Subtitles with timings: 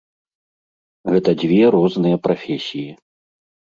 [1.11, 2.91] Гэта дзве розныя прафесіі.